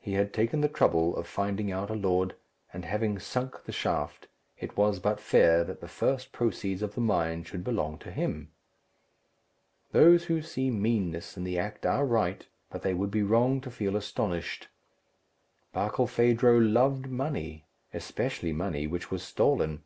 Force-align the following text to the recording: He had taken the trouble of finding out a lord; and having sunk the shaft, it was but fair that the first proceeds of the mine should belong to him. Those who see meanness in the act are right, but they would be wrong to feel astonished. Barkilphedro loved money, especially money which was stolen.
He 0.00 0.14
had 0.14 0.32
taken 0.34 0.62
the 0.62 0.68
trouble 0.68 1.14
of 1.16 1.28
finding 1.28 1.70
out 1.70 1.90
a 1.90 1.94
lord; 1.94 2.34
and 2.72 2.84
having 2.84 3.20
sunk 3.20 3.62
the 3.62 3.70
shaft, 3.70 4.26
it 4.58 4.76
was 4.76 4.98
but 4.98 5.20
fair 5.20 5.62
that 5.62 5.80
the 5.80 5.86
first 5.86 6.32
proceeds 6.32 6.82
of 6.82 6.96
the 6.96 7.00
mine 7.00 7.44
should 7.44 7.62
belong 7.62 7.96
to 7.98 8.10
him. 8.10 8.50
Those 9.92 10.24
who 10.24 10.42
see 10.42 10.72
meanness 10.72 11.36
in 11.36 11.44
the 11.44 11.56
act 11.56 11.86
are 11.86 12.04
right, 12.04 12.44
but 12.68 12.82
they 12.82 12.94
would 12.94 13.12
be 13.12 13.22
wrong 13.22 13.60
to 13.60 13.70
feel 13.70 13.94
astonished. 13.94 14.66
Barkilphedro 15.72 16.58
loved 16.58 17.06
money, 17.06 17.66
especially 17.94 18.52
money 18.52 18.88
which 18.88 19.12
was 19.12 19.22
stolen. 19.22 19.84